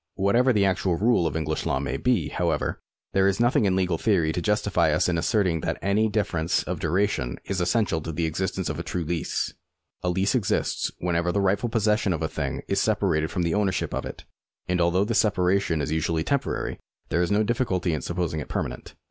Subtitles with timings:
[0.01, 2.81] ^ Whatever the actual rule of English law may be, however,
[3.13, 6.63] there is nothing in legal theory to justify us in asserting that any such difference
[6.63, 9.53] of duration is essential to the existence of a true lease.
[10.01, 13.71] A lease exists whenever the rightful possession of a thing is separated from the owner
[13.71, 14.23] ship of it;
[14.67, 16.79] and although this separation is usually temporary,
[17.09, 18.95] there is no difficulty in saipposing it permanent.